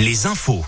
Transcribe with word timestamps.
les 0.00 0.26
infos. 0.26 0.64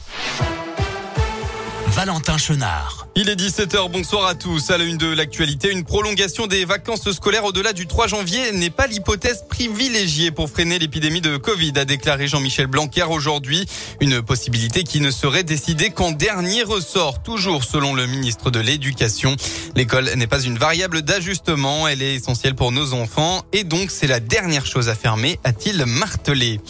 Valentin 1.89 2.37
Chenard. 2.37 3.07
Il 3.17 3.29
est 3.29 3.35
17h, 3.35 3.91
bonsoir 3.91 4.27
à 4.27 4.35
tous. 4.35 4.71
À 4.71 4.79
la 4.79 4.85
une 4.85 4.97
de 4.97 5.07
l'actualité, 5.07 5.71
une 5.71 5.85
prolongation 5.85 6.47
des 6.47 6.65
vacances 6.65 7.11
scolaires 7.13 7.45
au-delà 7.45 7.73
du 7.73 7.87
3 7.87 8.07
janvier 8.09 8.53
n'est 8.53 8.71
pas 8.71 8.87
l'hypothèse 8.87 9.45
privilégiée 9.49 10.31
pour 10.31 10.51
freiner 10.51 10.79
l'épidémie 10.79 11.21
de 11.21 11.37
Covid, 11.37 11.73
a 11.77 11.85
déclaré 11.85 12.29
Jean-Michel 12.29 12.67
Blanquer 12.67 13.05
aujourd'hui. 13.05 13.67
Une 14.01 14.23
possibilité 14.23 14.85
qui 14.85 15.01
ne 15.01 15.11
serait 15.11 15.45
décidée 15.45 15.91
qu'en 15.91 16.13
dernier 16.13 16.63
ressort, 16.63 17.23
toujours 17.23 17.65
selon 17.65 17.95
le 17.95 18.07
ministre 18.07 18.51
de 18.51 18.61
l'Éducation. 18.61 19.37
L'école 19.77 20.11
n'est 20.17 20.27
pas 20.27 20.43
une 20.43 20.59
variable 20.59 21.03
d'ajustement, 21.03 21.89
elle 21.89 22.03
est 22.03 22.15
essentielle 22.15 22.55
pour 22.55 22.73
nos 22.73 22.93
enfants 22.93 23.43
et 23.53 23.65
donc 23.65 23.91
c'est 23.91 24.07
la 24.07 24.21
dernière 24.21 24.67
chose 24.67 24.89
à 24.89 24.95
fermer, 24.95 25.39
a-t-il 25.45 25.85
martelé. 25.87 26.61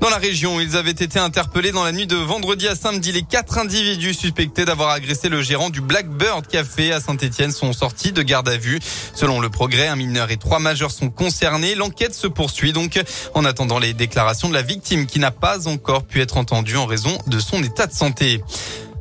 Dans 0.00 0.08
la 0.08 0.16
région, 0.16 0.60
ils 0.60 0.78
avaient 0.78 0.90
été 0.92 1.18
interpellés 1.18 1.72
dans 1.72 1.84
la 1.84 1.92
nuit 1.92 2.06
de 2.06 2.16
vendredi 2.16 2.66
à 2.66 2.74
samedi. 2.74 3.12
Les 3.12 3.22
quatre 3.22 3.58
individus 3.58 4.14
suspectés 4.14 4.64
d'avoir 4.64 4.88
agressé 4.88 5.28
le 5.28 5.42
gérant 5.42 5.68
du 5.68 5.82
Blackbird 5.82 6.46
Café 6.46 6.90
à 6.90 7.00
Saint-Etienne 7.00 7.52
sont 7.52 7.74
sortis 7.74 8.10
de 8.10 8.22
garde 8.22 8.48
à 8.48 8.56
vue. 8.56 8.80
Selon 9.14 9.40
le 9.40 9.50
progrès, 9.50 9.88
un 9.88 9.96
mineur 9.96 10.30
et 10.30 10.38
trois 10.38 10.58
majeurs 10.58 10.90
sont 10.90 11.10
concernés. 11.10 11.74
L'enquête 11.74 12.14
se 12.14 12.26
poursuit 12.26 12.72
donc 12.72 12.98
en 13.34 13.44
attendant 13.44 13.78
les 13.78 13.92
déclarations 13.92 14.48
de 14.48 14.54
la 14.54 14.62
victime 14.62 15.04
qui 15.04 15.18
n'a 15.18 15.32
pas 15.32 15.68
encore 15.68 16.04
pu 16.04 16.22
être 16.22 16.38
entendue 16.38 16.78
en 16.78 16.86
raison 16.86 17.18
de 17.26 17.38
son 17.38 17.62
état 17.62 17.86
de 17.86 17.92
santé. 17.92 18.42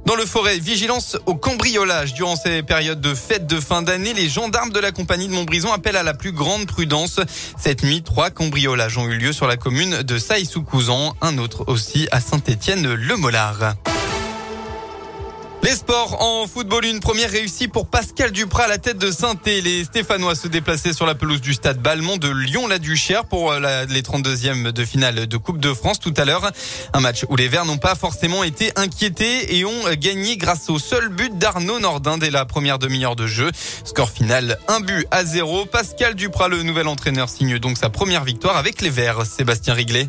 Dans 0.10 0.16
le 0.16 0.26
forêt, 0.26 0.58
vigilance 0.58 1.18
au 1.28 1.36
cambriolage. 1.36 2.16
Durant 2.16 2.36
ces 2.36 2.64
périodes 2.64 3.00
de 3.00 3.14
fêtes 3.14 3.46
de 3.46 3.60
fin 3.60 3.84
d'année, 3.84 4.12
les 4.16 4.28
gendarmes 4.28 4.72
de 4.72 4.80
la 4.80 4.92
compagnie 4.92 5.28
de 5.28 5.34
Montbrison 5.34 5.72
appellent 5.72 5.98
à 5.98 6.02
la 6.02 6.16
plus 6.16 6.32
grande 6.32 6.66
prudence. 6.66 7.20
Cette 7.60 7.84
nuit, 7.84 8.02
trois 8.02 8.32
cambriolages 8.32 8.98
ont 8.98 9.08
eu 9.08 9.20
lieu 9.20 9.34
sur 9.34 9.46
la 9.46 9.56
commune 9.56 10.02
de 10.02 10.18
Saï-sous-Couzan, 10.18 11.16
un 11.22 11.38
autre 11.38 11.66
aussi 11.68 12.08
à 12.10 12.22
Saint-Étienne-le-Molard. 12.22 13.76
Les 15.62 15.76
sports 15.76 16.22
en 16.22 16.48
football, 16.48 16.86
une 16.86 17.02
première 17.02 17.30
réussie 17.30 17.68
pour 17.68 17.88
Pascal 17.88 18.32
Duprat 18.32 18.64
à 18.64 18.68
la 18.68 18.78
tête 18.78 18.98
de 18.98 19.12
saint 19.12 19.36
Les 19.46 19.84
Stéphanois 19.84 20.34
se 20.36 20.48
déplaçaient 20.48 20.94
sur 20.94 21.06
la 21.06 21.16
pelouse 21.16 21.42
du 21.42 21.54
stade 21.54 21.80
Balmont 21.82 22.16
de 22.16 22.30
Lyon-la-Duchère 22.30 23.26
pour 23.26 23.52
euh, 23.52 23.86
les 23.90 24.02
32e 24.02 24.72
de 24.72 24.86
finale 24.86 25.28
de 25.28 25.38
Coupe 25.38 25.60
de 25.60 25.74
France 25.74 26.00
tout 26.00 26.14
à 26.16 26.24
l'heure. 26.24 26.50
Un 26.94 27.02
match 27.02 27.26
où 27.30 27.36
les 27.36 27.50
Verts 27.50 27.66
n'ont 27.66 27.78
pas 27.78 27.96
forcément 27.96 28.44
été 28.44 28.72
inquiétés 28.78 29.58
et 29.58 29.66
ont 29.66 29.94
gagné 29.98 30.38
grâce 30.38 30.70
au 30.70 30.80
seul 30.80 31.10
but 31.10 31.38
d'Arnaud 31.38 31.80
Nordin 31.80 32.18
dès 32.18 32.32
la 32.32 32.46
première 32.46 32.80
demi-heure 32.80 33.18
de 33.18 33.28
jeu. 33.28 33.52
Score 33.84 34.10
final, 34.10 34.58
un 34.70 34.80
but 34.80 35.06
à 35.12 35.26
zéro. 35.26 35.66
Pascal 35.66 36.16
Duprat, 36.16 36.48
le 36.48 36.64
nouvel 36.64 36.88
entraîneur, 36.88 37.28
signe 37.28 37.60
donc 37.60 37.78
sa 37.78 37.90
première 37.90 38.24
victoire 38.24 38.56
avec 38.56 38.82
les 38.82 38.90
Verts. 38.90 39.26
Sébastien 39.26 39.74
Riglet. 39.74 40.08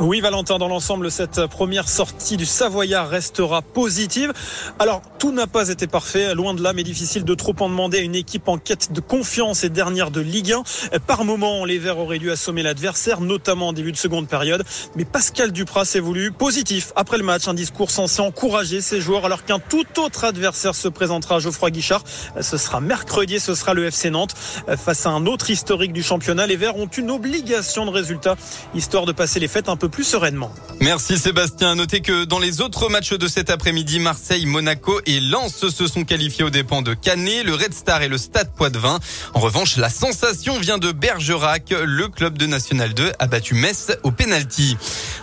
Oui, 0.00 0.22
Valentin, 0.22 0.56
dans 0.56 0.68
l'ensemble, 0.68 1.10
cette 1.10 1.44
première 1.48 1.86
sortie 1.86 2.38
du 2.38 2.46
Savoyard 2.46 3.10
restera 3.10 3.60
positive. 3.60 4.32
Alors, 4.78 5.02
tout 5.18 5.30
n'a 5.30 5.46
pas 5.46 5.68
été 5.68 5.86
parfait, 5.86 6.34
loin 6.34 6.54
de 6.54 6.62
là, 6.62 6.72
mais 6.72 6.84
difficile 6.84 7.22
de 7.22 7.34
trop 7.34 7.54
en 7.60 7.68
demander 7.68 7.98
à 7.98 8.00
une 8.00 8.14
équipe 8.14 8.48
en 8.48 8.56
quête 8.56 8.92
de 8.92 9.00
confiance 9.02 9.62
et 9.62 9.68
dernière 9.68 10.10
de 10.10 10.22
Ligue 10.22 10.54
1. 10.54 10.98
Par 11.00 11.26
moment, 11.26 11.66
les 11.66 11.78
Verts 11.78 11.98
auraient 11.98 12.18
dû 12.18 12.30
assommer 12.30 12.62
l'adversaire, 12.62 13.20
notamment 13.20 13.68
en 13.68 13.72
début 13.74 13.92
de 13.92 13.98
seconde 13.98 14.26
période. 14.26 14.64
Mais 14.96 15.04
Pascal 15.04 15.52
Duprat 15.52 15.84
s'est 15.84 16.00
voulu 16.00 16.32
positif 16.32 16.94
après 16.96 17.18
le 17.18 17.24
match, 17.24 17.46
un 17.46 17.52
discours 17.52 17.90
censé 17.90 18.22
encourager 18.22 18.80
ses 18.80 19.02
joueurs, 19.02 19.26
alors 19.26 19.44
qu'un 19.44 19.58
tout 19.58 19.84
autre 19.98 20.24
adversaire 20.24 20.74
se 20.74 20.88
présentera 20.88 21.36
à 21.36 21.38
Geoffroy 21.40 21.70
Guichard. 21.70 22.04
Ce 22.40 22.56
sera 22.56 22.80
mercredi, 22.80 23.38
ce 23.38 23.54
sera 23.54 23.74
le 23.74 23.84
FC 23.84 24.08
Nantes. 24.08 24.34
Face 24.78 25.04
à 25.04 25.10
un 25.10 25.26
autre 25.26 25.50
historique 25.50 25.92
du 25.92 26.02
championnat, 26.02 26.46
les 26.46 26.56
Verts 26.56 26.78
ont 26.78 26.86
une 26.86 27.10
obligation 27.10 27.84
de 27.84 27.90
résultat, 27.90 28.36
histoire 28.74 29.04
de 29.04 29.12
passer 29.12 29.40
les 29.40 29.48
fêtes 29.48 29.68
un 29.68 29.76
peu 29.76 29.89
plus 29.90 30.04
sereinement. 30.04 30.52
Merci 30.80 31.18
Sébastien. 31.18 31.74
Notez 31.74 32.00
que 32.00 32.24
dans 32.24 32.38
les 32.38 32.62
autres 32.62 32.88
matchs 32.88 33.12
de 33.12 33.28
cet 33.28 33.50
après-midi, 33.50 33.98
Marseille, 33.98 34.46
Monaco 34.46 35.00
et 35.04 35.20
Lens 35.20 35.68
se 35.68 35.86
sont 35.86 36.04
qualifiés 36.04 36.44
aux 36.44 36.50
dépens 36.50 36.80
de 36.80 36.94
Canet, 36.94 37.44
le 37.44 37.54
Red 37.54 37.74
Star 37.74 38.00
et 38.00 38.08
le 38.08 38.16
Stade 38.16 38.50
Poitvin. 38.54 38.98
En 39.34 39.40
revanche, 39.40 39.76
la 39.76 39.90
sensation 39.90 40.58
vient 40.58 40.78
de 40.78 40.92
Bergerac. 40.92 41.70
Le 41.70 42.08
club 42.08 42.38
de 42.38 42.46
National 42.46 42.94
2 42.94 43.12
a 43.18 43.26
battu 43.26 43.54
Metz 43.54 43.92
au 44.04 44.10
penalty. 44.10 44.76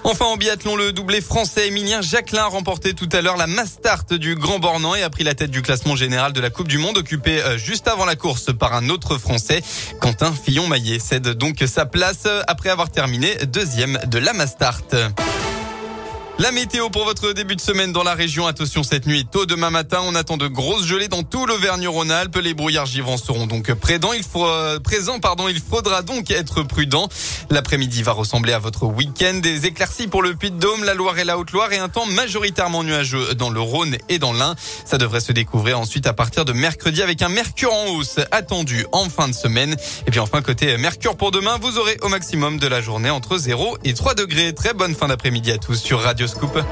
Enfin, 0.04 0.26
en 0.26 0.38
biathlon, 0.38 0.76
le 0.76 0.94
doublé 0.94 1.22
français 1.22 1.68
Emilien 1.68 2.02
Jacquelin 2.02 2.44
a 2.44 2.48
remporté 2.48 2.94
tout 2.94 3.10
à 3.12 3.22
l'heure 3.22 3.38
la 3.38 3.48
Mastart 3.48 4.06
du 4.12 4.36
Grand 4.36 4.60
Bornand 4.60 4.94
et 4.94 5.02
a 5.02 5.10
pris 5.10 5.24
la 5.24 5.34
tête 5.34 5.52
du 5.52 5.64
classement 5.64 5.96
général 5.96 6.34
de 6.34 6.42
la 6.42 6.50
Coupe 6.50 6.68
du 6.68 6.78
Monde, 6.78 6.98
occupé 6.98 7.42
euh, 7.42 7.58
juste 7.58 7.88
avant 7.88 8.06
la 8.06 8.16
course 8.16 8.54
par 8.54 8.74
un 8.74 8.90
autre 8.90 9.18
Français. 9.18 9.64
Quentin 10.00 10.32
Fillon-Maillet 10.32 11.00
cède 11.00 11.30
donc 11.30 11.64
sa 11.66 11.86
place 11.86 12.28
après 12.48 12.70
avoir 12.70 12.92
terminé 12.92 13.36
deuxième 13.48 14.00
de 14.06 14.20
la 14.20 14.34
Mastart. 14.34 14.57
Tarte. 14.58 15.14
La 16.40 16.52
météo 16.52 16.92
pour 16.92 17.04
votre 17.04 17.34
début 17.34 17.56
de 17.56 17.62
semaine 17.62 17.92
dans 17.92 18.04
la 18.04 18.14
région. 18.14 18.46
Attention 18.46 18.84
cette 18.84 19.08
nuit, 19.08 19.26
tôt 19.26 19.48
demain 19.48 19.72
matin, 19.72 20.02
on 20.04 20.14
attend 20.14 20.38
de 20.38 20.48
grosses 20.48 20.86
gelées 20.86 21.08
dans 21.08 21.24
tout 21.24 21.48
l'Auvergne-Rhône-Alpes. 21.48 22.38
Les 22.44 22.54
brouillards 22.54 22.86
givrants 22.86 23.18
seront 23.18 23.48
donc 23.48 23.74
présents. 23.74 24.12
Euh. 24.14 24.78
Il 25.50 25.60
faudra 25.60 26.04
donc 26.04 26.30
être 26.30 26.62
prudent. 26.62 27.10
L'après-midi 27.50 28.04
va 28.04 28.12
ressembler 28.12 28.54
à 28.54 28.60
votre 28.60 28.86
week-end. 28.86 29.40
Des 29.42 29.66
éclaircies 29.66 30.06
pour 30.06 30.22
le 30.22 30.36
Puy-de-Dôme, 30.36 30.84
la 30.84 30.94
Loire 30.94 31.18
et 31.18 31.24
la 31.24 31.40
Haute-Loire 31.40 31.74
et 31.74 31.80
un 31.80 31.90
temps 31.90 32.06
majoritairement 32.06 32.84
nuageux 32.84 33.34
dans 33.34 33.50
le 33.50 33.60
Rhône 33.60 33.98
et 34.08 34.20
dans 34.20 34.32
l'Ain. 34.32 34.54
Ça 34.86 35.00
devrait 35.00 35.22
se 35.22 35.32
découvrir 35.32 35.80
ensuite 35.80 36.06
à 36.06 36.14
partir 36.14 36.46
de 36.46 36.54
mercredi 36.54 37.02
avec 37.02 37.24
un 37.24 37.30
mercure 37.30 37.74
en 37.74 37.88
hausse 37.88 38.20
attendu 38.30 38.86
en 38.92 39.10
fin 39.10 39.28
de 39.28 39.34
semaine. 39.34 39.76
Et 40.06 40.12
puis 40.12 40.20
enfin, 40.20 40.44
côté 40.44 40.78
mercure 40.78 41.18
pour 41.18 41.32
demain, 41.32 41.58
vous 41.60 41.80
aurez 41.80 41.98
au 42.04 42.10
maximum 42.10 42.60
de 42.60 42.68
la 42.68 42.80
journée 42.80 43.10
entre 43.10 43.40
0 43.40 43.80
et 43.84 43.96
3 43.96 44.14
degrés. 44.14 44.54
Très 44.54 44.76
bonne 44.76 44.94
fin 44.94 45.08
d'après-midi 45.08 45.52
à 45.52 45.58
tous 45.58 45.82
sur 45.82 46.00
Radio 46.02 46.27
Scoop. 46.28 46.66